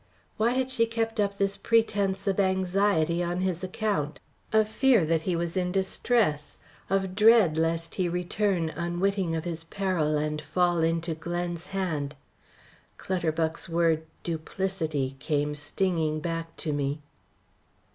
Why 0.37 0.53
had 0.53 0.71
she 0.71 0.87
kept 0.87 1.19
up 1.19 1.37
this 1.37 1.57
pretence 1.57 2.25
of 2.25 2.39
anxiety 2.39 3.21
on 3.21 3.41
his 3.41 3.63
account, 3.63 4.19
of 4.51 4.67
fear 4.67 5.05
that 5.05 5.21
he 5.29 5.35
was 5.35 5.55
in 5.55 5.71
distress, 5.71 6.57
of 6.89 7.13
dread 7.13 7.55
lest 7.55 7.93
he 7.93 8.09
return 8.09 8.69
unwitting 8.71 9.35
of 9.35 9.43
his 9.43 9.63
peril 9.63 10.17
and 10.17 10.41
fall 10.41 10.79
into 10.79 11.13
Glen's 11.13 11.67
hand? 11.67 12.15
Clutterbuck's 12.97 13.69
word 13.69 14.03
"duplicity" 14.23 15.17
came 15.19 15.53
stinging 15.53 16.19
back 16.19 16.57
to 16.57 16.73
me. 16.73 16.99